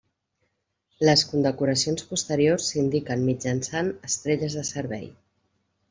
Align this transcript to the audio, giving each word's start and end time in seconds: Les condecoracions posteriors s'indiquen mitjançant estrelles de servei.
Les 1.09 1.23
condecoracions 1.33 2.07
posteriors 2.13 2.71
s'indiquen 2.73 3.25
mitjançant 3.29 3.93
estrelles 4.11 4.61
de 4.63 4.69
servei. 4.75 5.07